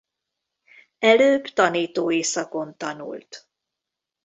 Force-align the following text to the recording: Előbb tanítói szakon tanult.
Előbb 0.99 1.43
tanítói 1.45 2.23
szakon 2.23 2.77
tanult. 2.77 3.49